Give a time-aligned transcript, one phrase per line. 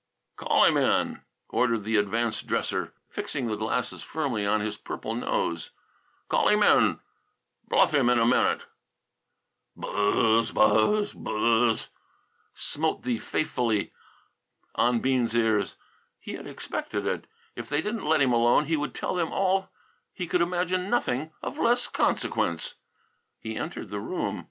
[0.35, 5.69] "Call him in," ordered the advanced dresser, fixing the glasses firmly on his purple nose.
[6.27, 6.99] "Call him in!
[7.67, 8.65] Bluff him in a minute!"
[9.75, 10.51] "Buzz!
[10.51, 11.13] Buzz!
[11.13, 11.89] Buzz!"
[12.55, 13.93] smote fatefully
[14.73, 15.75] on Bean's ears.
[16.19, 17.27] He had expected it.
[17.55, 19.69] If they didn't let him alone, he would tell them all that
[20.13, 22.73] he could imagine nothing of less consequence.
[23.37, 24.39] He entered the room.